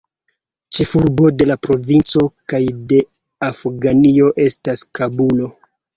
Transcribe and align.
Ĉefurbo 0.77 1.27
de 1.41 1.45
la 1.49 1.57
provinco 1.67 2.25
kaj 2.53 2.61
de 2.93 3.03
Afganio 3.49 4.35
estas 4.47 4.87
Kabulo. 5.01 5.53